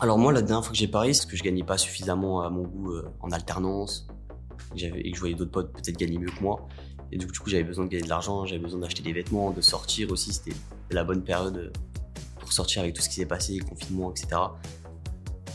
Alors 0.00 0.16
moi, 0.16 0.32
la 0.32 0.42
dernière 0.42 0.62
fois 0.62 0.72
que 0.72 0.78
j'ai 0.78 0.86
parié, 0.86 1.12
c'est 1.12 1.28
que 1.28 1.36
je 1.36 1.42
gagnais 1.42 1.64
pas 1.64 1.76
suffisamment 1.76 2.42
à 2.42 2.50
mon 2.50 2.62
goût 2.62 2.92
euh, 2.92 3.10
en 3.20 3.32
alternance 3.32 4.06
et 4.76 5.10
que 5.10 5.16
je 5.16 5.20
voyais 5.20 5.34
d'autres 5.34 5.50
potes 5.50 5.72
peut-être 5.72 5.96
gagner 5.96 6.18
mieux 6.18 6.30
que 6.30 6.40
moi. 6.40 6.68
Et 7.10 7.16
du 7.16 7.26
coup, 7.26 7.50
j'avais 7.50 7.64
besoin 7.64 7.84
de 7.84 7.90
gagner 7.90 8.04
de 8.04 8.08
l'argent, 8.08 8.46
j'avais 8.46 8.60
besoin 8.60 8.80
d'acheter 8.80 9.02
des 9.02 9.12
vêtements, 9.12 9.50
de 9.50 9.60
sortir 9.60 10.12
aussi. 10.12 10.32
C'était 10.32 10.56
la 10.92 11.02
bonne 11.02 11.24
période 11.24 11.56
euh, 11.56 11.72
pour 12.38 12.52
sortir 12.52 12.82
avec 12.82 12.94
tout 12.94 13.02
ce 13.02 13.08
qui 13.08 13.16
s'est 13.16 13.26
passé, 13.26 13.58
confinement, 13.58 14.12
etc. 14.12 14.40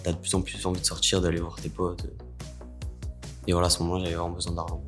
T'as 0.03 0.11
de 0.11 0.17
plus 0.17 0.35
en 0.35 0.41
plus 0.41 0.65
envie 0.65 0.81
de 0.81 0.85
sortir, 0.85 1.21
d'aller 1.21 1.39
voir 1.39 1.55
tes 1.55 1.69
potes. 1.69 2.05
Et 3.47 3.53
voilà, 3.53 3.67
à 3.67 3.69
ce 3.69 3.81
moment-là, 3.83 4.03
j'avais 4.03 4.15
vraiment 4.15 4.35
besoin 4.35 4.55
d'argent. 4.55 4.83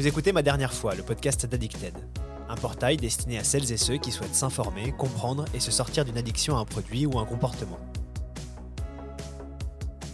Vous 0.00 0.06
écoutez 0.06 0.32
Ma 0.32 0.40
Dernière 0.40 0.72
Fois, 0.72 0.94
le 0.94 1.02
podcast 1.02 1.44
d'Addicted, 1.44 1.92
un 2.48 2.54
portail 2.54 2.96
destiné 2.96 3.38
à 3.38 3.44
celles 3.44 3.70
et 3.70 3.76
ceux 3.76 3.98
qui 3.98 4.12
souhaitent 4.12 4.34
s'informer, 4.34 4.92
comprendre 4.92 5.44
et 5.52 5.60
se 5.60 5.70
sortir 5.70 6.06
d'une 6.06 6.16
addiction 6.16 6.56
à 6.56 6.60
un 6.60 6.64
produit 6.64 7.04
ou 7.04 7.18
un 7.18 7.26
comportement. 7.26 7.78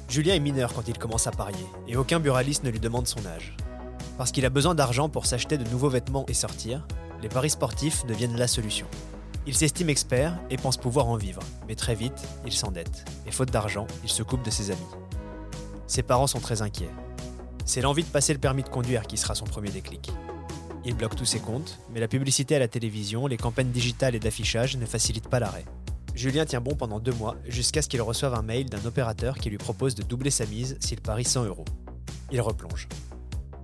Julien 0.09 0.35
est 0.35 0.41
mineur 0.41 0.75
quand 0.75 0.89
il 0.89 0.99
commence 0.99 1.29
à 1.29 1.31
parier, 1.31 1.65
et 1.87 1.97
aucun 1.97 2.19
buraliste 2.19 2.65
ne 2.65 2.71
lui 2.71 2.81
demande 2.81 3.07
son 3.07 3.25
âge. 3.27 3.57
Parce 4.19 4.33
qu'il 4.33 4.45
a 4.45 4.51
besoin 4.51 4.75
d'argent 4.75 5.09
pour 5.09 5.25
s'acheter 5.25 5.57
de 5.57 5.71
nouveaux 5.71 5.89
vêtements 5.89 6.27
et 6.27 6.35
sortir, 6.35 6.85
les 7.23 7.29
paris 7.29 7.51
sportifs 7.51 8.05
deviennent 8.07 8.37
la 8.37 8.49
solution. 8.49 8.89
Il 9.47 9.55
s'estime 9.55 9.89
expert 9.89 10.37
et 10.51 10.57
pense 10.57 10.79
pouvoir 10.79 11.07
en 11.07 11.17
vivre, 11.17 11.45
mais 11.69 11.77
très 11.77 11.95
vite, 11.95 12.27
il 12.45 12.53
s'endette, 12.53 13.05
et 13.25 13.31
faute 13.31 13.53
d'argent, 13.53 13.87
il 14.03 14.11
se 14.11 14.25
coupe 14.25 14.43
de 14.43 14.51
ses 14.51 14.73
amis. 14.73 14.81
Ses 15.87 16.03
parents 16.03 16.27
sont 16.27 16.41
très 16.41 16.61
inquiets. 16.61 16.91
C'est 17.67 17.81
l'envie 17.81 18.05
de 18.05 18.09
passer 18.09 18.33
le 18.33 18.39
permis 18.39 18.63
de 18.63 18.69
conduire 18.69 19.03
qui 19.03 19.17
sera 19.17 19.35
son 19.35 19.45
premier 19.45 19.71
déclic. 19.71 20.13
Il 20.85 20.95
bloque 20.95 21.17
tous 21.17 21.25
ses 21.25 21.41
comptes, 21.41 21.81
mais 21.93 21.99
la 21.99 22.07
publicité 22.07 22.55
à 22.55 22.61
la 22.61 22.69
télévision, 22.69 23.27
les 23.27 23.37
campagnes 23.37 23.73
digitales 23.73 24.15
et 24.15 24.21
d'affichage 24.21 24.77
ne 24.77 24.87
facilitent 24.87 25.29
pas 25.29 25.41
l'arrêt. 25.41 25.65
Julien 26.15 26.47
tient 26.47 26.61
bon 26.61 26.77
pendant 26.77 27.01
deux 27.01 27.13
mois, 27.13 27.35
jusqu'à 27.49 27.83
ce 27.83 27.89
qu'il 27.89 28.01
reçoive 28.01 28.35
un 28.35 28.43
mail 28.43 28.67
d'un 28.67 28.85
opérateur 28.87 29.37
qui 29.37 29.51
lui 29.51 29.59
propose 29.59 29.97
de 29.97 30.05
doubler 30.05 30.31
sa 30.31 30.47
mise 30.47 30.79
s'il 30.79 31.01
parie 31.01 31.25
100 31.25 31.45
euros. 31.47 31.65
Il 32.31 32.41
replonge. 32.41 32.87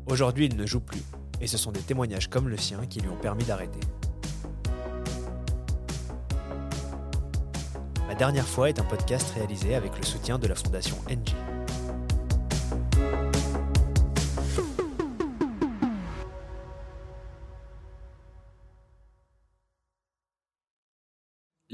Aujourd'hui, 0.07 0.47
il 0.47 0.57
ne 0.57 0.67
joue 0.67 0.81
plus, 0.81 1.03
et 1.41 1.47
ce 1.47 1.57
sont 1.57 1.71
des 1.71 1.81
témoignages 1.81 2.29
comme 2.29 2.49
le 2.49 2.57
sien 2.57 2.85
qui 2.87 3.01
lui 3.01 3.09
ont 3.09 3.17
permis 3.17 3.45
d'arrêter. 3.45 3.81
Ma 8.09 8.17
dernière 8.17 8.49
fois 8.49 8.69
est 8.69 8.81
un 8.81 8.85
podcast 8.85 9.31
réalisé 9.37 9.77
avec 9.77 9.97
le 9.97 10.05
soutien 10.05 10.41
de 10.41 10.49
la 10.49 10.57
fondation 10.57 10.97
NG. 11.09 11.52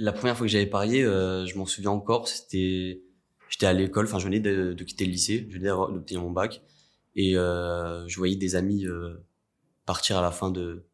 La 0.00 0.12
première 0.12 0.36
fois 0.36 0.46
que 0.46 0.52
j'avais 0.52 0.66
parié, 0.66 1.02
euh, 1.02 1.44
je 1.44 1.58
m'en 1.58 1.66
souviens 1.66 1.90
encore, 1.90 2.28
c'était, 2.28 3.02
j'étais 3.50 3.66
à 3.66 3.72
l'école, 3.72 4.06
enfin 4.06 4.20
je 4.20 4.26
venais 4.26 4.38
de, 4.38 4.72
quitter 4.84 5.04
le 5.04 5.10
lycée, 5.10 5.44
je 5.50 5.58
venais 5.58 5.70
d'obtenir 5.70 6.22
mon 6.22 6.30
bac, 6.30 6.62
et 7.16 7.36
euh, 7.36 8.06
je 8.06 8.16
voyais 8.16 8.36
des 8.36 8.54
amis 8.54 8.86
euh, 8.86 9.16
partir 9.86 10.16
à 10.16 10.22
la 10.22 10.30
fin 10.30 10.52
de, 10.52 10.84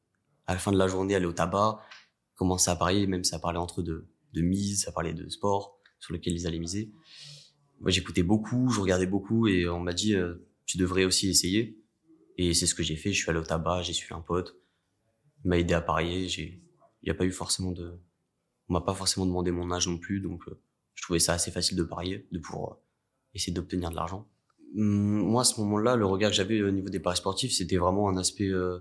à 0.46 0.54
la 0.54 0.58
fin 0.58 0.72
de 0.72 0.78
la 0.78 0.88
journée, 0.88 1.14
aller 1.14 1.26
au 1.26 1.34
tabac, 1.34 1.80
commencer 2.34 2.70
à 2.70 2.76
parier, 2.76 3.06
même 3.06 3.24
ça 3.24 3.38
parlait 3.38 3.58
entre 3.58 3.82
de, 3.82 4.06
de 4.32 4.40
mise, 4.40 4.84
ça 4.84 4.90
parlait 4.90 5.12
de 5.12 5.28
sport 5.28 5.78
sur 6.00 6.14
lequel 6.14 6.32
ils 6.32 6.46
allaient 6.46 6.58
miser. 6.58 6.90
Moi 7.80 7.90
j'écoutais 7.90 8.22
beaucoup, 8.22 8.70
je 8.70 8.80
regardais 8.80 9.06
beaucoup, 9.06 9.48
et 9.48 9.68
on 9.68 9.80
m'a 9.80 9.92
dit 9.92 10.14
euh, 10.14 10.46
tu 10.64 10.78
devrais 10.78 11.04
aussi 11.04 11.28
essayer. 11.28 11.78
Et 12.38 12.54
c'est 12.54 12.66
ce 12.66 12.74
que 12.74 12.82
j'ai 12.82 12.96
fait. 12.96 13.12
Je 13.12 13.20
suis 13.20 13.28
allé 13.28 13.38
au 13.38 13.44
tabac, 13.44 13.82
j'ai 13.82 13.92
suivi 13.92 14.14
un 14.14 14.22
pote, 14.22 14.56
il 15.44 15.48
m'a 15.48 15.58
aidé 15.58 15.74
à 15.74 15.82
parier. 15.82 16.26
Il 16.26 16.60
n'y 17.04 17.10
a 17.10 17.14
pas 17.14 17.26
eu 17.26 17.30
forcément 17.30 17.70
de 17.70 18.00
on 18.68 18.74
m'a 18.74 18.80
pas 18.80 18.94
forcément 18.94 19.26
demandé 19.26 19.50
mon 19.50 19.70
âge 19.70 19.88
non 19.88 19.98
plus, 19.98 20.20
donc 20.20 20.42
euh, 20.48 20.60
je 20.94 21.02
trouvais 21.02 21.18
ça 21.18 21.34
assez 21.34 21.50
facile 21.50 21.76
de 21.76 21.82
parier, 21.82 22.26
de 22.32 22.38
pouvoir 22.38 22.72
euh, 22.72 22.76
essayer 23.34 23.52
d'obtenir 23.52 23.90
de 23.90 23.96
l'argent. 23.96 24.28
Hum, 24.76 25.20
moi, 25.22 25.42
à 25.42 25.44
ce 25.44 25.60
moment-là, 25.60 25.96
le 25.96 26.06
regard 26.06 26.30
que 26.30 26.36
j'avais 26.36 26.62
au 26.62 26.70
niveau 26.70 26.88
des 26.88 27.00
paris 27.00 27.16
sportifs, 27.16 27.52
c'était 27.52 27.76
vraiment 27.76 28.08
un 28.08 28.16
aspect, 28.16 28.48
euh, 28.48 28.78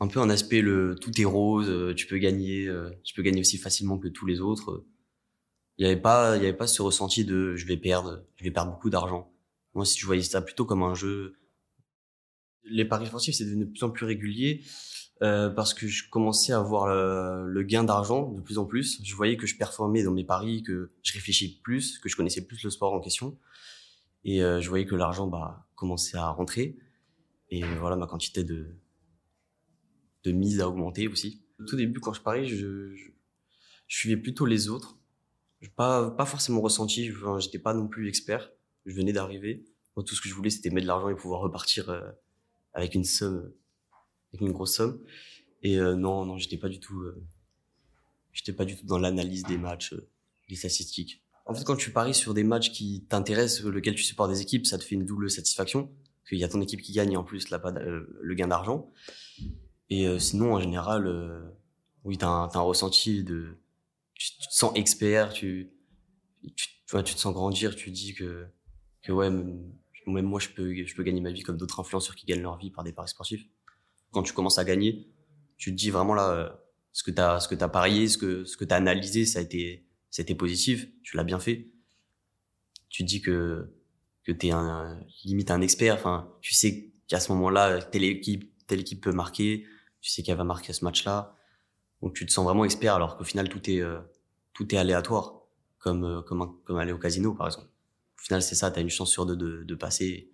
un 0.00 0.08
peu 0.08 0.20
un 0.20 0.30
aspect 0.30 0.62
le 0.62 0.96
tout 0.96 1.20
est 1.20 1.24
rose, 1.24 1.94
tu 1.94 2.06
peux 2.06 2.18
gagner, 2.18 2.68
tu 3.04 3.14
peux 3.14 3.22
gagner 3.22 3.40
aussi 3.40 3.58
facilement 3.58 3.98
que 3.98 4.08
tous 4.08 4.24
les 4.24 4.40
autres. 4.40 4.86
Il 5.76 5.84
y 5.84 5.86
avait 5.86 6.00
pas, 6.00 6.38
il 6.38 6.42
y 6.42 6.46
avait 6.46 6.56
pas 6.56 6.66
ce 6.66 6.80
ressenti 6.80 7.26
de 7.26 7.54
je 7.54 7.66
vais 7.66 7.76
perdre, 7.76 8.24
je 8.36 8.44
vais 8.44 8.50
perdre 8.50 8.72
beaucoup 8.72 8.88
d'argent. 8.88 9.30
Moi, 9.74 9.84
si 9.84 9.98
je 9.98 10.06
voyais 10.06 10.22
ça 10.22 10.40
plutôt 10.40 10.64
comme 10.64 10.82
un 10.82 10.94
jeu, 10.94 11.34
les 12.64 12.84
paris 12.84 13.06
sportifs, 13.06 13.34
c'est 13.34 13.44
devenu 13.44 13.64
de 13.64 13.70
plus 13.70 13.82
en 13.84 13.90
plus 13.90 14.06
régulier. 14.06 14.62
Euh, 15.22 15.50
parce 15.50 15.74
que 15.74 15.86
je 15.86 16.08
commençais 16.08 16.54
à 16.54 16.60
voir 16.60 16.86
le, 16.86 17.62
gain 17.62 17.84
d'argent 17.84 18.32
de 18.32 18.40
plus 18.40 18.56
en 18.56 18.64
plus. 18.64 19.00
Je 19.04 19.14
voyais 19.14 19.36
que 19.36 19.46
je 19.46 19.56
performais 19.56 20.02
dans 20.02 20.12
mes 20.12 20.24
paris, 20.24 20.62
que 20.62 20.92
je 21.02 21.12
réfléchis 21.12 21.60
plus, 21.62 21.98
que 21.98 22.08
je 22.08 22.16
connaissais 22.16 22.46
plus 22.46 22.62
le 22.62 22.70
sport 22.70 22.94
en 22.94 23.00
question. 23.00 23.38
Et 24.24 24.42
euh, 24.42 24.60
je 24.60 24.68
voyais 24.70 24.86
que 24.86 24.94
l'argent 24.94 25.26
bah, 25.26 25.68
commençait 25.74 26.16
à 26.16 26.28
rentrer. 26.30 26.78
Et 27.50 27.62
voilà, 27.80 27.96
ma 27.96 28.06
quantité 28.06 28.44
de, 28.44 28.68
de 30.24 30.32
mise 30.32 30.60
a 30.60 30.68
augmenté 30.68 31.06
aussi. 31.06 31.42
Au 31.58 31.64
tout 31.64 31.76
début, 31.76 32.00
quand 32.00 32.14
je 32.14 32.22
parie, 32.22 32.48
je, 32.48 32.94
je, 32.94 33.10
suivais 33.88 34.16
plutôt 34.16 34.46
les 34.46 34.68
autres. 34.70 34.96
Pas, 35.76 36.10
pas 36.10 36.24
forcément 36.24 36.62
ressenti, 36.62 37.12
j'étais 37.40 37.58
pas 37.58 37.74
non 37.74 37.88
plus 37.88 38.08
expert. 38.08 38.50
Je 38.86 38.94
venais 38.94 39.12
d'arriver. 39.12 39.66
Tout 39.96 40.14
ce 40.14 40.22
que 40.22 40.30
je 40.30 40.34
voulais, 40.34 40.48
c'était 40.48 40.70
mettre 40.70 40.84
de 40.84 40.88
l'argent 40.88 41.10
et 41.10 41.14
pouvoir 41.14 41.42
repartir 41.42 41.90
euh, 41.90 42.00
avec 42.72 42.94
une 42.94 43.04
somme 43.04 43.52
avec 44.32 44.40
une 44.40 44.52
grosse 44.52 44.74
somme. 44.76 45.00
Et 45.62 45.78
euh, 45.78 45.94
non, 45.94 46.24
non, 46.24 46.38
j'étais 46.38 46.56
pas 46.56 46.68
du 46.68 46.80
tout, 46.80 47.00
euh, 47.00 47.22
j'étais 48.32 48.52
pas 48.52 48.64
du 48.64 48.76
tout 48.76 48.86
dans 48.86 48.98
l'analyse 48.98 49.42
des 49.44 49.58
matchs, 49.58 49.92
euh, 49.92 50.08
des 50.48 50.56
statistiques. 50.56 51.22
En 51.46 51.54
fait, 51.54 51.64
quand 51.64 51.76
tu 51.76 51.90
paries 51.90 52.14
sur 52.14 52.32
des 52.32 52.44
matchs 52.44 52.70
qui 52.70 53.04
t'intéressent, 53.08 53.64
lequel 53.64 53.94
tu 53.94 54.02
supportes 54.02 54.30
des 54.30 54.40
équipes, 54.40 54.66
ça 54.66 54.78
te 54.78 54.84
fait 54.84 54.94
une 54.94 55.04
double 55.04 55.30
satisfaction. 55.30 55.90
Qu'il 56.28 56.38
y 56.38 56.44
a 56.44 56.48
ton 56.48 56.60
équipe 56.60 56.80
qui 56.80 56.92
gagne 56.92 57.12
et 57.12 57.16
en 57.16 57.24
plus 57.24 57.50
là 57.50 57.60
le 57.74 58.34
gain 58.34 58.46
d'argent. 58.46 58.92
Et 59.88 60.06
sinon, 60.20 60.54
en 60.54 60.60
général, 60.60 61.52
oui, 62.04 62.18
t'as 62.18 62.28
un, 62.28 62.46
as 62.46 62.56
un 62.56 62.60
ressenti 62.60 63.24
de, 63.24 63.58
tu, 64.14 64.30
te 64.36 64.44
sens 64.48 64.70
expert, 64.76 65.32
tu, 65.32 65.72
tu, 66.54 66.68
tu, 66.86 67.02
tu 67.02 67.14
te 67.14 67.18
sens 67.18 67.34
grandir, 67.34 67.74
tu 67.74 67.90
dis 67.90 68.14
que, 68.14 68.46
que 69.02 69.10
ouais, 69.10 69.30
même, 70.06 70.26
moi, 70.26 70.40
je 70.40 70.48
peux, 70.48 70.72
gagner 71.02 71.20
ma 71.20 71.30
vie 71.30 71.42
comme 71.42 71.56
d'autres 71.56 71.80
influenceurs 71.80 72.14
qui 72.14 72.26
gagnent 72.26 72.42
leur 72.42 72.56
vie 72.58 72.70
par 72.70 72.84
des 72.84 72.92
paris 72.92 73.08
sportifs 73.08 73.44
quand 74.10 74.22
tu 74.22 74.32
commences 74.32 74.58
à 74.58 74.64
gagner, 74.64 75.06
tu 75.56 75.70
te 75.70 75.76
dis 75.76 75.90
vraiment 75.90 76.14
là, 76.14 76.30
euh, 76.30 76.48
ce 76.92 77.02
que 77.02 77.10
tu 77.10 77.20
as, 77.20 77.68
parié, 77.68 78.08
ce 78.08 78.18
que, 78.18 78.44
ce 78.44 78.56
tu 78.56 78.72
as 78.72 78.76
analysé, 78.76 79.24
ça 79.26 79.38
a 79.38 79.42
été, 79.42 80.34
positif, 80.36 80.88
tu 81.02 81.16
l'as 81.16 81.24
bien 81.24 81.38
fait. 81.38 81.70
Tu 82.88 83.04
te 83.04 83.08
dis 83.08 83.20
que, 83.20 83.72
que 84.24 84.32
tu 84.32 84.48
es 84.48 84.52
limite 85.24 85.50
un 85.50 85.60
expert, 85.60 86.02
tu 86.40 86.54
sais 86.54 86.92
qu'à 87.06 87.20
ce 87.20 87.32
moment-là, 87.32 87.82
telle 87.82 88.04
équipe, 88.04 88.50
peut 89.00 89.12
marquer, 89.12 89.66
tu 90.00 90.10
sais 90.10 90.22
qu'elle 90.22 90.36
va 90.36 90.44
marquer 90.44 90.72
ce 90.72 90.84
match-là. 90.84 91.36
Donc 92.02 92.14
tu 92.14 92.24
te 92.24 92.32
sens 92.32 92.44
vraiment 92.44 92.64
expert 92.64 92.94
alors 92.94 93.16
qu'au 93.16 93.24
final 93.24 93.48
tout 93.48 93.70
est, 93.70 93.80
euh, 93.80 94.00
aléatoire, 94.72 95.42
euh, 95.86 96.22
comme 96.22 96.78
aller 96.78 96.92
au 96.92 96.98
casino 96.98 97.34
par 97.34 97.46
exemple. 97.46 97.68
Au 98.20 98.22
final, 98.22 98.42
c'est 98.42 98.54
ça, 98.54 98.70
tu 98.70 98.78
as 98.78 98.82
une 98.82 98.90
chance 98.90 99.10
sur 99.10 99.26
deux 99.26 99.36
de, 99.36 99.74
passer. 99.74 100.30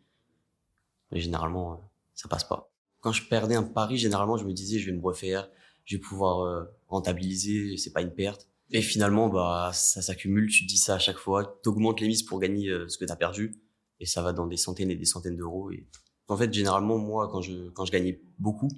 Mais 1.12 1.20
généralement, 1.20 1.90
ça 2.14 2.28
passe 2.28 2.44
pas 2.44 2.70
quand 3.06 3.12
je 3.12 3.22
perdais 3.22 3.54
un 3.54 3.62
pari, 3.62 3.96
généralement, 3.96 4.36
je 4.36 4.44
me 4.44 4.52
disais, 4.52 4.80
je 4.80 4.86
vais 4.86 4.96
me 4.96 5.00
refaire, 5.00 5.48
je 5.84 5.94
vais 5.94 6.00
pouvoir 6.00 6.40
euh, 6.40 6.64
rentabiliser, 6.88 7.76
c'est 7.76 7.92
pas 7.92 8.02
une 8.02 8.12
perte. 8.12 8.48
Et 8.72 8.82
finalement, 8.82 9.28
bah, 9.28 9.70
ça 9.72 10.02
s'accumule, 10.02 10.50
tu 10.50 10.64
te 10.64 10.68
dis 10.68 10.76
ça 10.76 10.96
à 10.96 10.98
chaque 10.98 11.18
fois, 11.18 11.60
t'augmentes 11.62 12.00
les 12.00 12.08
mises 12.08 12.24
pour 12.24 12.40
gagner 12.40 12.68
euh, 12.68 12.88
ce 12.88 12.98
que 12.98 13.04
t'as 13.04 13.14
perdu, 13.14 13.60
et 14.00 14.06
ça 14.06 14.22
va 14.22 14.32
dans 14.32 14.48
des 14.48 14.56
centaines 14.56 14.90
et 14.90 14.96
des 14.96 15.04
centaines 15.04 15.36
d'euros. 15.36 15.70
Et 15.70 15.86
en 16.26 16.36
fait, 16.36 16.52
généralement, 16.52 16.98
moi, 16.98 17.28
quand 17.30 17.42
je 17.42 17.70
quand 17.70 17.84
je 17.84 17.92
gagnais 17.92 18.20
beaucoup, 18.40 18.72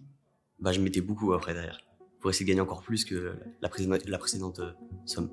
bah, 0.59 0.73
je 0.73 0.81
mettais 0.81 1.01
beaucoup 1.01 1.33
après 1.33 1.55
derrière 1.55 1.81
pour 2.21 2.29
essayer 2.29 2.45
de 2.45 2.51
gagner 2.51 2.61
encore 2.61 2.83
plus 2.83 3.07
que 3.07 3.39
la, 3.63 3.71
la 4.07 4.19
précédente 4.19 4.59
euh, 4.59 4.73
somme. 5.07 5.31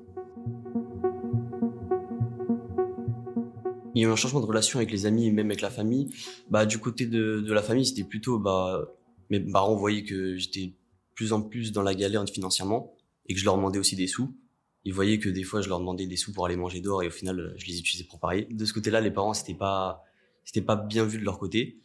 Il 3.96 4.02
y 4.02 4.04
a 4.04 4.08
eu 4.08 4.12
un 4.12 4.16
changement 4.16 4.40
de 4.40 4.46
relation 4.46 4.78
avec 4.78 4.90
les 4.90 5.06
amis 5.06 5.26
et 5.26 5.32
même 5.32 5.46
avec 5.46 5.60
la 5.60 5.70
famille. 5.70 6.12
Bah, 6.50 6.66
du 6.66 6.78
côté 6.78 7.06
de, 7.06 7.40
de 7.40 7.52
la 7.52 7.62
famille, 7.62 7.86
c'était 7.86 8.04
plutôt, 8.04 8.38
bah, 8.38 8.88
mes 9.30 9.40
parents 9.40 9.74
voyaient 9.74 10.04
que 10.04 10.36
j'étais 10.36 10.74
plus 11.14 11.32
en 11.32 11.42
plus 11.42 11.72
dans 11.72 11.82
la 11.82 11.94
galère 11.94 12.24
financièrement 12.28 12.94
et 13.26 13.34
que 13.34 13.40
je 13.40 13.44
leur 13.44 13.56
demandais 13.56 13.78
aussi 13.78 13.96
des 13.96 14.06
sous. 14.06 14.36
Ils 14.84 14.92
voyaient 14.92 15.18
que 15.18 15.28
des 15.28 15.42
fois, 15.42 15.60
je 15.60 15.68
leur 15.68 15.80
demandais 15.80 16.06
des 16.06 16.16
sous 16.16 16.32
pour 16.32 16.46
aller 16.46 16.56
manger 16.56 16.80
dehors 16.80 17.02
et 17.02 17.08
au 17.08 17.10
final, 17.10 17.54
je 17.56 17.66
les 17.66 17.78
utilisais 17.78 18.04
pour 18.04 18.20
parier. 18.20 18.46
De 18.50 18.64
ce 18.64 18.72
côté-là, 18.72 19.00
les 19.00 19.10
parents, 19.10 19.34
c'était 19.34 19.54
pas, 19.54 20.04
c'était 20.44 20.62
pas 20.62 20.76
bien 20.76 21.04
vu 21.04 21.18
de 21.18 21.24
leur 21.24 21.38
côté. 21.38 21.80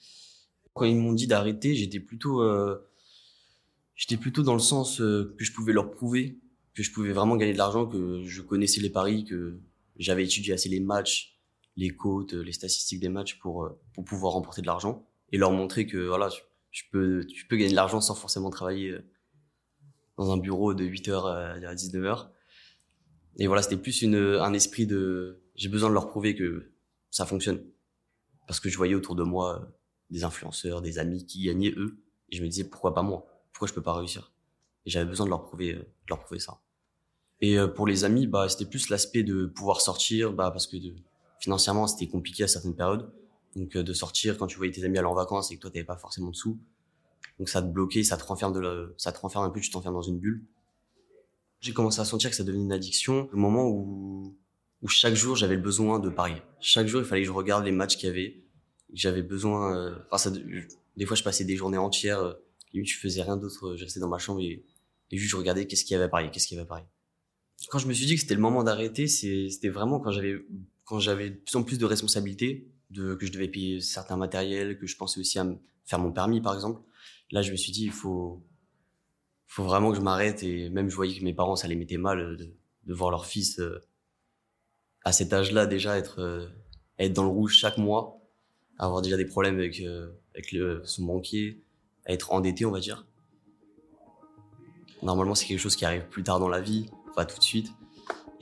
Quand 0.74 0.86
ils 0.86 0.96
m'ont 0.96 1.14
dit 1.14 1.28
d'arrêter, 1.28 1.76
j'étais 1.76 2.00
plutôt, 2.00 2.42
euh, 2.42 2.78
j'étais 3.96 4.18
plutôt 4.18 4.44
dans 4.44 4.54
le 4.54 4.60
sens 4.60 5.02
euh, 5.02 5.34
que 5.38 5.44
je 5.44 5.52
pouvais 5.54 5.74
leur 5.74 5.92
prouver 5.92 6.42
que 6.74 6.84
je 6.84 6.92
pouvais 6.92 7.12
vraiment 7.12 7.36
gagner 7.36 7.54
de 7.54 7.58
l'argent, 7.58 7.86
que 7.86 8.24
je 8.24 8.42
connaissais 8.42 8.82
les 8.82 8.90
paris, 8.90 9.26
que 9.26 9.60
j'avais 9.98 10.24
étudié 10.24 10.54
assez 10.54 10.70
les 10.70 10.80
matchs, 10.80 11.41
les 11.76 11.90
côtes, 11.90 12.34
les 12.34 12.52
statistiques 12.52 13.00
des 13.00 13.10
matchs 13.10 13.40
pour, 13.40 13.66
euh, 13.66 13.80
pour 13.94 14.04
pouvoir 14.04 14.34
remporter 14.34 14.62
de 14.62 14.68
l'argent 14.68 15.08
et 15.32 15.38
leur 15.38 15.52
montrer 15.52 15.88
que 15.88 15.98
voilà, 15.98 16.30
je 16.72 16.84
peux, 16.92 17.26
tu 17.26 17.46
peux 17.48 17.56
gagner 17.56 17.72
de 17.72 17.76
l'argent 17.76 18.02
sans 18.02 18.16
forcément 18.16 18.50
travailler 18.50 18.90
euh, 18.90 19.02
dans 20.18 20.32
un 20.32 20.38
bureau 20.38 20.74
de 20.74 20.84
8h 20.84 21.26
à 21.66 21.76
19h. 21.76 22.30
Et 23.38 23.48
voilà, 23.48 23.62
c'était 23.62 23.78
plus 23.78 24.02
une, 24.02 24.16
un 24.16 24.54
esprit 24.54 24.86
de, 24.86 25.42
j'ai 25.56 25.70
besoin 25.70 25.90
de 25.90 25.94
leur 25.94 26.10
prouver 26.10 26.36
que 26.36 26.74
ça 27.10 27.26
fonctionne. 27.26 27.64
Parce 28.48 28.60
que 28.60 28.70
je 28.70 28.76
voyais 28.76 28.96
autour 28.96 29.16
de 29.16 29.24
moi 29.24 29.60
euh, 29.60 29.66
des 30.10 30.24
influenceurs, 30.24 30.82
des 30.82 31.00
amis 31.00 31.26
qui 31.26 31.44
gagnaient 31.44 31.74
eux. 31.78 32.04
Et 32.30 32.36
je 32.36 32.44
me 32.44 32.48
disais, 32.48 32.66
pourquoi 32.66 32.94
pas 32.94 33.02
moi? 33.02 33.26
Pourquoi 33.54 33.68
je 33.68 33.74
peux 33.74 33.82
pas 33.82 33.94
réussir? 33.94 34.34
Et 34.86 34.90
j'avais 34.90 35.06
besoin 35.06 35.26
de 35.26 35.30
leur 35.30 35.44
prouver, 35.44 35.74
de 35.74 35.86
leur 36.10 36.20
prouver 36.20 36.40
ça. 36.40 36.62
Et 37.40 37.58
pour 37.76 37.88
les 37.88 38.04
amis, 38.04 38.28
bah, 38.28 38.48
c'était 38.50 38.70
plus 38.70 38.90
l'aspect 38.90 39.24
de 39.24 39.46
pouvoir 39.46 39.82
sortir, 39.82 40.32
bah, 40.32 40.52
parce 40.52 40.68
que 40.68 40.78
de, 40.78 40.94
financièrement, 41.42 41.88
c'était 41.88 42.08
compliqué 42.08 42.44
à 42.44 42.48
certaines 42.48 42.76
périodes. 42.76 43.12
Donc 43.56 43.76
euh, 43.76 43.84
de 43.84 43.94
sortir 43.94 44.38
quand 44.38 44.48
tu 44.48 44.56
voyais 44.56 44.72
tes 44.72 44.86
amis 44.86 44.98
aller 44.98 45.08
en 45.08 45.14
vacances 45.14 45.52
et 45.52 45.58
que 45.58 45.62
toi 45.62 45.70
t'avais 45.70 45.84
pas 45.84 45.98
forcément 45.98 46.30
de 46.30 46.36
sous. 46.36 46.58
Donc 47.38 47.50
ça 47.50 47.62
te 47.62 47.68
bloquait, 47.68 48.04
ça 48.04 48.16
te 48.16 48.24
renferme 48.24 48.54
de 48.54 48.94
ça 48.98 49.12
te 49.12 49.20
renferme 49.20 49.44
un 49.44 49.50
peu, 49.50 49.60
tu 49.60 49.70
t'enfermes 49.70 49.96
dans 49.96 50.02
une 50.02 50.20
bulle. 50.20 50.46
J'ai 51.60 51.74
commencé 51.74 52.00
à 52.00 52.06
sentir 52.06 52.30
que 52.30 52.36
ça 52.36 52.44
devenait 52.44 52.64
une 52.64 52.72
addiction 52.72 53.30
au 53.34 53.38
moment 53.38 53.68
où 53.68 54.38
où 54.82 54.88
chaque 54.88 55.16
jour 55.16 55.36
j'avais 55.36 55.56
le 55.56 55.62
besoin 55.62 56.00
de 56.00 56.10
parier. 56.10 56.42
Chaque 56.62 56.88
jour 56.88 57.02
il 57.02 57.06
fallait 57.06 57.22
que 57.22 57.28
je 57.28 57.34
regarde 57.34 57.66
les 57.66 57.72
matchs 57.72 57.98
qu'il 57.98 58.08
y 58.08 58.12
avait. 58.12 58.44
J'avais 58.94 59.22
besoin 59.22 59.76
euh, 59.76 59.96
enfin 60.10 60.18
ça, 60.18 60.32
des 60.96 61.06
fois 61.06 61.18
je 61.18 61.24
passais 61.24 61.44
des 61.44 61.58
journées 61.58 61.78
entières 61.78 62.20
euh, 62.20 62.34
je 62.74 62.98
faisais 62.98 63.22
rien 63.22 63.36
d'autre, 63.36 63.76
je 63.76 63.84
restais 63.84 64.00
dans 64.00 64.08
ma 64.08 64.18
chambre 64.18 64.40
et, 64.40 64.64
et 65.12 65.18
juste 65.18 65.32
je 65.32 65.36
regardais 65.36 65.68
qu'est-ce 65.68 65.84
qu'il 65.84 65.94
y 65.94 65.96
avait 65.96 66.06
à 66.06 66.10
parier, 66.10 66.30
qu'est-ce 66.32 66.48
qu'il 66.48 66.56
y 66.56 66.60
avait 66.60 66.68
à 66.68 66.70
parier. 66.70 66.86
Quand 67.70 67.80
je 67.80 67.88
me 67.88 67.94
suis 67.94 68.06
dit 68.06 68.16
que 68.16 68.22
c'était 68.22 68.34
le 68.34 68.42
moment 68.42 68.64
d'arrêter, 68.64 69.08
c'était 69.08 69.70
vraiment 69.70 70.00
quand 70.00 70.12
j'avais 70.12 70.46
quand 70.92 71.00
j'avais 71.00 71.30
de 71.30 71.36
plus 71.36 71.56
en 71.56 71.64
plus 71.64 71.78
de 71.78 71.86
responsabilités, 71.86 72.68
que 72.94 73.26
je 73.26 73.32
devais 73.32 73.48
payer 73.48 73.80
certains 73.80 74.18
matériels, 74.18 74.78
que 74.78 74.86
je 74.88 74.98
pensais 74.98 75.22
aussi 75.22 75.40
à 75.40 75.48
faire 75.86 76.00
mon 76.00 76.12
permis, 76.12 76.42
par 76.42 76.54
exemple. 76.54 76.82
Là, 77.32 77.42
je 77.42 77.54
me 77.54 77.56
suis 77.56 77.72
dit, 77.72 77.86
il 77.86 77.94
faut, 77.94 78.44
vraiment 79.58 79.92
que 79.92 79.96
je 79.96 80.02
m'arrête. 80.02 80.44
Et 80.44 80.70
même, 80.70 80.90
je 80.90 80.96
voyais 80.98 81.18
que 81.18 81.24
mes 81.24 81.34
parents, 81.34 81.56
ça 81.56 81.70
les 81.70 81.76
mettait 81.76 81.96
mal 81.96 82.36
de, 82.36 82.54
de 82.84 82.94
voir 82.94 83.10
leur 83.10 83.26
fils 83.26 83.58
euh, 83.60 83.80
à 85.06 85.14
cet 85.14 85.32
âge-là 85.32 85.66
déjà 85.66 85.98
être, 85.98 86.20
euh, 86.20 86.50
être 87.00 87.14
dans 87.14 87.24
le 87.24 87.30
rouge 87.30 87.54
chaque 87.54 87.78
mois, 87.78 88.20
avoir 88.78 89.02
déjà 89.02 89.16
des 89.16 89.26
problèmes 89.26 89.60
avec, 89.60 89.80
euh, 89.80 90.82
son 90.84 91.06
banquier, 91.06 91.64
être 92.06 92.34
endetté, 92.34 92.66
on 92.66 92.72
va 92.72 92.82
dire. 92.82 93.08
Normalement, 95.04 95.36
c'est 95.36 95.46
quelque 95.46 95.60
chose 95.60 95.78
qui 95.78 95.86
arrive 95.86 96.04
plus 96.10 96.24
tard 96.24 96.42
dans 96.42 96.50
la 96.50 96.60
vie, 96.60 96.90
pas 97.16 97.24
tout 97.24 97.38
de 97.38 97.44
suite. 97.44 97.72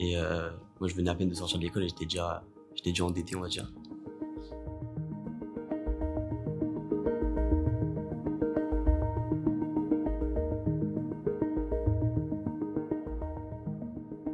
Euh, 0.00 0.50
moi, 0.80 0.88
je 0.88 0.94
venais 0.94 1.10
à 1.10 1.14
peine 1.14 1.28
de 1.28 1.34
sortir 1.34 1.58
de 1.58 1.64
l'école 1.64 1.84
et 1.84 1.88
j'étais 1.88 2.06
déjà, 2.06 2.42
j'étais 2.74 2.90
déjà 2.90 3.04
endetté, 3.04 3.36
on 3.36 3.40
va 3.40 3.48
dire. 3.48 3.70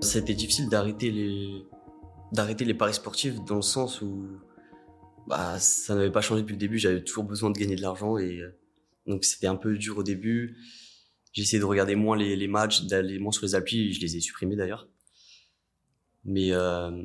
C'était 0.01 0.35
difficile 0.35 0.69
d'arrêter 0.69 1.11
les, 1.11 1.67
d'arrêter 2.33 2.65
les 2.65 2.75
paris 2.75 2.95
sportifs 2.95 3.45
dans 3.45 3.57
le 3.57 3.63
sens 3.63 4.01
où 4.01 4.29
bah, 5.27 5.59
ça 5.59 5.97
n'avait 5.97 6.13
pas 6.13 6.21
changé 6.21 6.43
depuis 6.43 6.53
le 6.53 6.61
début. 6.61 6.79
J'avais 6.79 7.03
toujours 7.03 7.25
besoin 7.25 7.51
de 7.51 7.59
gagner 7.59 7.75
de 7.75 7.83
l'argent 7.83 8.19
et 8.19 8.39
euh, 8.39 8.57
donc 9.09 9.25
c'était 9.25 9.49
un 9.49 9.57
peu 9.57 9.77
dur 9.77 9.99
au 9.99 10.05
début. 10.05 10.57
J'ai 11.33 11.43
essayé 11.43 11.59
de 11.59 11.65
regarder 11.65 11.97
moins 11.97 12.17
les, 12.17 12.37
les 12.37 12.47
matchs, 12.47 12.85
d'aller 12.85 13.19
moins 13.19 13.33
sur 13.33 13.45
les 13.45 13.57
applis. 13.57 13.93
Je 13.93 14.01
les 14.01 14.17
ai 14.17 14.21
supprimés 14.21 14.55
d'ailleurs. 14.55 14.89
Mais 16.27 16.53
euh, 16.53 17.03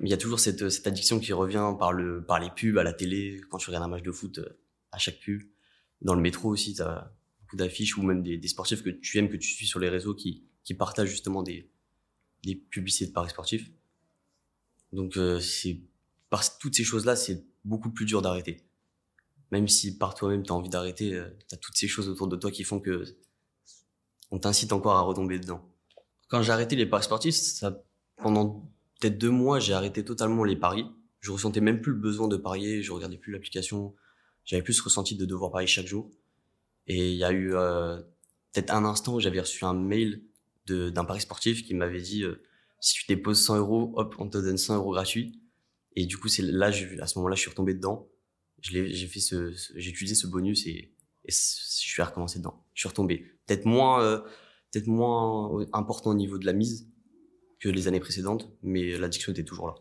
il 0.00 0.08
y 0.08 0.12
a 0.12 0.16
toujours 0.16 0.40
cette, 0.40 0.68
cette 0.68 0.86
addiction 0.86 1.20
qui 1.20 1.32
revient 1.32 1.74
par, 1.78 1.92
le, 1.92 2.24
par 2.24 2.40
les 2.40 2.50
pubs 2.50 2.78
à 2.78 2.82
la 2.82 2.92
télé, 2.92 3.40
quand 3.50 3.58
tu 3.58 3.68
regardes 3.68 3.84
un 3.84 3.88
match 3.88 4.02
de 4.02 4.10
foot, 4.10 4.38
euh, 4.38 4.58
à 4.90 4.98
chaque 4.98 5.20
pub. 5.20 5.42
Dans 6.02 6.14
le 6.14 6.20
métro 6.20 6.48
aussi, 6.48 6.74
tu 6.74 6.82
as 6.82 7.12
beaucoup 7.40 7.56
d'affiches 7.56 7.96
ou 7.96 8.02
même 8.02 8.22
des, 8.22 8.36
des, 8.36 8.48
sportifs 8.48 8.82
que 8.82 8.90
tu 8.90 9.18
aimes, 9.18 9.28
que 9.28 9.36
tu 9.36 9.48
suis 9.48 9.66
sur 9.66 9.78
les 9.78 9.88
réseaux 9.88 10.14
qui, 10.14 10.44
qui 10.64 10.74
partagent 10.74 11.10
justement 11.10 11.42
des, 11.42 11.70
des 12.42 12.56
publicités 12.56 13.06
de 13.06 13.12
paris 13.12 13.30
sportifs. 13.30 13.70
Donc 14.92 15.16
euh, 15.16 15.40
c'est 15.40 15.80
par 16.30 16.58
toutes 16.58 16.74
ces 16.74 16.84
choses-là, 16.84 17.16
c'est 17.16 17.44
beaucoup 17.64 17.90
plus 17.90 18.06
dur 18.06 18.22
d'arrêter. 18.22 18.66
Même 19.50 19.68
si 19.68 19.98
par 19.98 20.14
toi-même 20.14 20.42
tu 20.42 20.52
as 20.52 20.54
envie 20.54 20.68
d'arrêter, 20.68 21.14
euh, 21.14 21.28
tu 21.48 21.54
as 21.54 21.58
toutes 21.58 21.76
ces 21.76 21.88
choses 21.88 22.08
autour 22.08 22.28
de 22.28 22.36
toi 22.36 22.50
qui 22.50 22.64
font 22.64 22.80
que 22.80 23.04
on 24.30 24.38
t'incite 24.38 24.72
encore 24.72 24.96
à 24.96 25.02
retomber 25.02 25.38
dedans. 25.38 25.68
Quand 26.28 26.42
j'ai 26.42 26.52
arrêté 26.52 26.76
les 26.76 26.86
paris 26.86 27.04
sportifs, 27.04 27.34
ça 27.34 27.84
pendant 28.16 28.70
peut-être 29.00 29.18
deux 29.18 29.30
mois, 29.30 29.58
j'ai 29.58 29.72
arrêté 29.72 30.04
totalement 30.04 30.44
les 30.44 30.56
paris. 30.56 30.86
Je 31.20 31.30
ressentais 31.30 31.60
même 31.60 31.80
plus 31.80 31.92
le 31.92 31.98
besoin 31.98 32.28
de 32.28 32.36
parier, 32.36 32.82
je 32.82 32.92
regardais 32.92 33.18
plus 33.18 33.32
l'application. 33.32 33.94
J'avais 34.44 34.62
plus 34.62 34.78
ressenti 34.80 35.16
de 35.16 35.24
devoir 35.24 35.50
parier 35.50 35.66
chaque 35.66 35.86
jour. 35.86 36.10
Et 36.86 37.12
il 37.12 37.16
y 37.16 37.24
a 37.24 37.32
eu 37.32 37.54
euh, 37.54 37.96
peut-être 38.52 38.70
un 38.72 38.84
instant 38.84 39.14
où 39.14 39.20
j'avais 39.20 39.40
reçu 39.40 39.64
un 39.64 39.74
mail 39.74 40.22
d'un 40.66 41.04
pari 41.04 41.20
sportif 41.20 41.64
qui 41.64 41.74
m'avait 41.74 42.00
dit 42.00 42.22
euh, 42.22 42.42
si 42.80 42.94
tu 42.94 43.06
déposes 43.06 43.42
100 43.42 43.58
euros, 43.58 43.92
hop, 43.96 44.14
on 44.18 44.28
te 44.28 44.38
donne 44.38 44.58
100 44.58 44.76
euros 44.76 44.92
gratuits. 44.92 45.40
Et 45.96 46.06
du 46.06 46.18
coup, 46.18 46.28
c'est 46.28 46.42
là, 46.42 46.66
à 46.66 47.06
ce 47.06 47.18
moment-là, 47.18 47.36
je 47.36 47.40
suis 47.40 47.50
retombé 47.50 47.74
dedans. 47.74 48.08
J'ai 48.60 49.06
fait 49.06 49.20
ce, 49.20 49.52
j'ai 49.76 49.90
utilisé 49.90 50.14
ce 50.14 50.26
bonus 50.26 50.66
et, 50.66 50.94
et, 51.24 51.30
je 51.30 51.36
suis 51.36 52.02
recommencé 52.02 52.38
dedans. 52.38 52.64
Je 52.74 52.80
suis 52.80 52.88
retombé. 52.88 53.30
Peut-être 53.46 53.66
moins, 53.66 54.02
euh, 54.02 54.20
peut-être 54.70 54.86
moins 54.86 55.66
important 55.72 56.10
au 56.10 56.14
niveau 56.14 56.38
de 56.38 56.46
la 56.46 56.52
mise, 56.52 56.88
que 57.64 57.70
les 57.70 57.88
années 57.88 58.00
précédentes, 58.00 58.46
mais 58.62 58.98
l'addiction 58.98 59.32
était 59.32 59.42
toujours 59.42 59.68
là. 59.68 59.74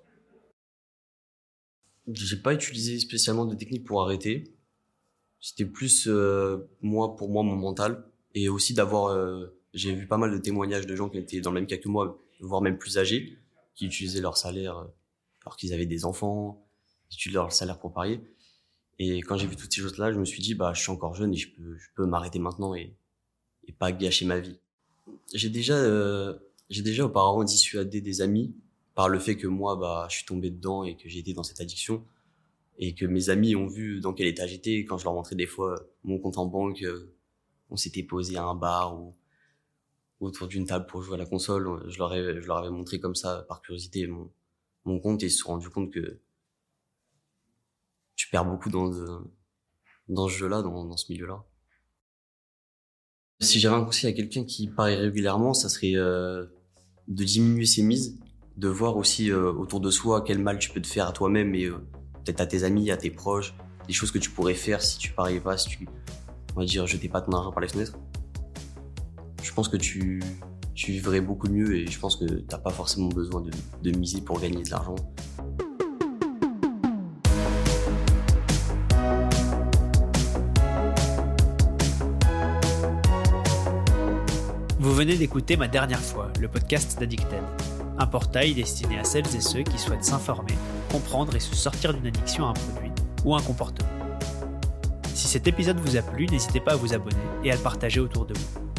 J'ai 2.08 2.38
pas 2.38 2.54
utilisé 2.54 2.98
spécialement 2.98 3.46
de 3.46 3.56
technique 3.56 3.84
pour 3.84 4.02
arrêter. 4.02 4.56
C'était 5.42 5.66
plus 5.66 6.08
euh, 6.08 6.70
moi 6.82 7.18
pour 7.18 7.30
moi 7.30 7.44
mon 7.44 7.58
mental 7.58 8.06
et 8.36 8.48
aussi 8.48 8.74
d'avoir. 8.74 9.08
Euh, 9.08 9.60
j'ai 9.74 9.94
vu 9.94 10.08
pas 10.08 10.18
mal 10.18 10.32
de 10.32 10.38
témoignages 10.38 10.88
de 10.88 10.96
gens 10.96 11.10
qui 11.10 11.18
étaient 11.18 11.42
dans 11.42 11.52
le 11.52 11.60
même 11.60 11.68
cas 11.68 11.78
que 11.78 11.90
moi, 11.90 12.24
voire 12.40 12.62
même 12.62 12.78
plus 12.78 12.98
âgés, 12.98 13.38
qui 13.76 13.86
utilisaient 13.86 14.22
leur 14.22 14.38
salaire 14.38 14.78
euh, 14.78 14.86
alors 15.46 15.58
qu'ils 15.58 15.74
avaient 15.74 15.86
des 15.86 16.06
enfants, 16.06 16.66
qui 17.10 17.18
utilisaient 17.18 17.40
leur 17.40 17.52
salaire 17.52 17.80
pour 17.80 17.92
parier. 17.92 18.22
Et 18.98 19.20
quand 19.24 19.36
j'ai 19.36 19.48
vu 19.48 19.58
toutes 19.58 19.74
ces 19.74 19.82
choses-là, 19.82 20.14
je 20.14 20.20
me 20.20 20.26
suis 20.26 20.42
dit 20.42 20.56
bah 20.56 20.72
je 20.74 20.82
suis 20.82 20.92
encore 20.92 21.16
jeune 21.16 21.34
et 21.34 21.38
je 21.38 21.54
peux 21.54 21.78
je 21.78 21.90
peux 21.96 22.06
m'arrêter 22.06 22.40
maintenant 22.40 22.76
et 22.76 22.96
et 23.68 23.74
pas 23.74 23.92
gâcher 23.92 24.26
ma 24.26 24.40
vie. 24.40 24.58
J'ai 25.34 25.50
déjà 25.50 25.76
j'ai 26.74 26.82
déjà 26.82 27.06
auparavant 27.06 27.44
dissuadé 27.44 28.02
des 28.02 28.22
amis 28.22 28.56
par 28.96 29.10
le 29.10 29.20
fait 29.20 29.38
que 29.38 29.48
moi, 29.48 29.76
bah, 29.76 30.08
je 30.10 30.18
suis 30.18 30.26
tombé 30.26 30.50
dedans 30.50 30.84
et 30.84 30.96
que 30.96 31.08
été 31.08 31.34
dans 31.34 31.44
cette 31.44 31.62
addiction 31.62 32.06
et 32.80 32.96
que 32.96 33.06
mes 33.06 33.30
amis 33.30 33.56
ont 33.56 33.68
vu 33.68 34.00
dans 34.00 34.14
quel 34.14 34.28
état 34.28 34.48
j'étais 34.48 34.80
quand 34.80 34.98
je 34.98 35.04
leur 35.04 35.14
montrais 35.14 35.36
des 35.36 35.46
fois 35.46 35.76
mon 36.04 36.18
compte 36.20 36.38
en 36.38 36.48
banque, 36.48 36.82
euh, 36.82 37.14
on 37.70 37.76
s'était 37.78 38.04
posé 38.04 38.38
à 38.38 38.46
un 38.46 38.56
bar 38.56 39.00
ou 39.00 39.16
autour 40.20 40.48
d'une 40.48 40.66
table 40.66 40.88
pour 40.88 41.04
jouer 41.04 41.16
à 41.16 41.18
la 41.18 41.26
console, 41.26 41.84
je 41.90 41.98
leur, 42.00 42.14
ai, 42.14 42.42
je 42.42 42.48
leur 42.48 42.58
avais 42.58 42.70
montré 42.70 43.00
comme 43.00 43.16
ça 43.16 43.46
par 43.48 43.62
curiosité 43.62 44.08
mon, 44.08 45.00
compte 45.00 45.22
et 45.22 45.28
ils 45.28 45.32
se 45.32 45.40
sont 45.40 45.50
rendus 45.50 45.70
compte 45.70 45.92
que 45.92 46.20
tu 48.16 48.30
perds 48.30 48.46
beaucoup 48.46 48.70
dans, 48.70 48.90
dans 50.08 50.28
ce 50.28 50.38
jeu-là, 50.38 50.62
dans, 50.62 50.86
dans 50.86 50.98
ce 50.98 51.12
milieu-là. 51.12 51.44
Si 53.42 53.60
j'avais 53.60 53.76
un 53.76 53.84
conseil 53.84 54.10
à 54.10 54.14
quelqu'un 54.14 54.46
qui 54.46 54.68
parie 54.68 54.96
régulièrement, 54.96 55.54
ça 55.54 55.68
serait 55.68 55.96
euh, 55.96 56.46
de 57.08 57.24
diminuer 57.24 57.66
ses 57.66 57.84
mises, 57.84 58.18
de 58.58 58.68
voir 58.68 58.98
aussi 58.98 59.32
euh, 59.32 59.52
autour 59.52 59.80
de 59.80 59.90
soi 59.90 60.24
quel 60.26 60.40
mal 60.40 60.60
tu 60.60 60.70
peux 60.70 60.82
te 60.82 60.88
faire 60.88 61.08
à 61.08 61.12
toi-même 61.12 61.56
et 61.56 61.66
euh, 61.66 61.78
peut-être 62.24 62.42
à 62.42 62.46
tes 62.46 62.64
amis, 62.64 62.92
à 62.92 62.98
tes 62.98 63.10
proches, 63.10 63.56
des 63.88 63.94
choses 63.94 64.12
que 64.12 64.20
tu 64.20 64.30
pourrais 64.30 64.54
faire 64.54 64.82
si 64.82 64.98
tu 64.98 65.12
pariais 65.12 65.40
pas, 65.40 65.58
si 65.58 65.70
tu, 65.70 65.88
on 66.56 66.60
va 66.60 66.66
dire, 66.66 66.86
jetais 66.88 67.10
pas 67.10 67.22
ton 67.22 67.32
argent 67.34 67.52
par 67.52 67.62
les 67.62 67.68
fenêtres. 67.68 67.98
Je 69.42 69.52
pense 69.52 69.68
que 69.68 69.78
tu, 69.78 70.24
tu 70.74 70.92
vivrais 70.92 71.22
beaucoup 71.22 71.50
mieux 71.50 71.76
et 71.76 71.88
je 71.88 72.00
pense 72.00 72.16
que 72.16 72.26
t'as 72.26 72.58
pas 72.58 72.72
forcément 72.72 73.10
besoin 73.10 73.42
de, 73.42 73.52
de 73.82 73.98
miser 73.98 74.22
pour 74.22 74.40
gagner 74.40 74.64
de 74.64 74.70
l'argent. 74.70 74.96
Venez 85.04 85.18
d'écouter 85.18 85.58
Ma 85.58 85.68
Dernière 85.68 86.00
Fois, 86.00 86.32
le 86.40 86.48
podcast 86.48 86.98
d'Addicted, 86.98 87.44
un 87.98 88.08
portail 88.08 88.54
destiné 88.54 88.98
à 89.00 89.04
celles 89.04 89.36
et 89.36 89.42
ceux 89.42 89.64
qui 89.64 89.78
souhaitent 89.78 90.06
s'informer, 90.06 90.54
comprendre 90.90 91.36
et 91.36 91.42
se 91.42 91.54
sortir 91.54 91.94
d'une 91.94 92.08
addiction 92.08 92.46
à 92.46 92.52
un 92.52 92.54
produit 92.54 92.92
ou 93.26 93.36
un 93.36 93.42
comportement. 93.42 93.90
Si 95.14 95.28
cet 95.28 95.46
épisode 95.46 95.78
vous 95.82 95.98
a 95.98 96.02
plu, 96.02 96.26
n'hésitez 96.28 96.62
pas 96.62 96.72
à 96.72 96.76
vous 96.78 96.94
abonner 96.94 97.18
et 97.44 97.52
à 97.52 97.56
le 97.56 97.62
partager 97.62 98.00
autour 98.00 98.26
de 98.26 98.34
vous. 98.34 98.73